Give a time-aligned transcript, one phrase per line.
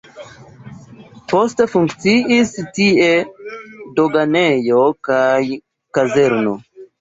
[1.33, 3.11] Poste funkciis tie
[4.01, 4.81] doganejo
[5.11, 5.37] kaj
[6.01, 6.57] kazerno.